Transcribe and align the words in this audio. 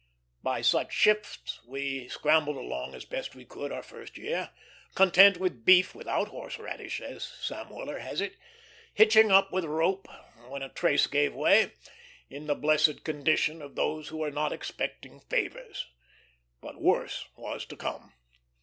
By 0.41 0.61
such 0.63 0.91
shifts 0.93 1.63
we 1.63 2.07
scrambled 2.09 2.55
along 2.57 2.95
as 2.95 3.05
best 3.05 3.35
we 3.35 3.45
could 3.45 3.71
our 3.71 3.83
first 3.83 4.17
year, 4.17 4.49
content 4.95 5.37
with 5.37 5.63
beef 5.63 5.93
without 5.93 6.29
horseradish, 6.29 6.99
as 7.01 7.23
Sam 7.23 7.69
Weller 7.69 7.99
has 7.99 8.19
it; 8.19 8.35
hitching 8.95 9.31
up 9.31 9.51
with 9.53 9.63
rope 9.63 10.07
when 10.47 10.63
a 10.63 10.69
trace 10.69 11.05
gave 11.05 11.35
way, 11.35 11.73
in 12.31 12.47
the 12.47 12.55
blessed 12.55 13.03
condition 13.03 13.61
of 13.61 13.75
those 13.75 14.07
who 14.07 14.23
are 14.23 14.31
not 14.31 14.51
expecting 14.51 15.19
favors. 15.19 15.85
But 16.61 16.81
worse 16.81 17.27
was 17.35 17.63
to 17.65 17.75
come. 17.77 18.13